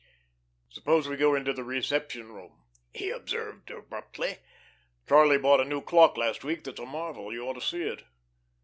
[0.71, 4.37] "Suppose we go into the reception room," he observed abruptly.
[5.07, 7.31] "Charlie bought a new clock last week that's a marvel.
[7.31, 8.03] You ought to see it."